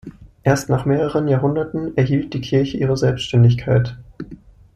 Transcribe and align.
Erst 0.41 0.67
nach 0.67 0.85
mehreren 0.87 1.27
Jahrhunderten 1.27 1.95
erhielt 1.95 2.33
die 2.33 2.41
Kirche 2.41 2.75
ihre 2.75 2.97
Selbständigkeit. 2.97 3.99